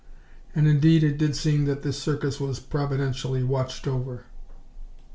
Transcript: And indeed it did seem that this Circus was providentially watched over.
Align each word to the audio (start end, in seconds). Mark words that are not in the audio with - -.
And 0.55 0.67
indeed 0.67 1.03
it 1.03 1.19
did 1.19 1.35
seem 1.35 1.65
that 1.65 1.83
this 1.83 2.01
Circus 2.01 2.39
was 2.39 2.59
providentially 2.59 3.43
watched 3.43 3.87
over. 3.87 4.23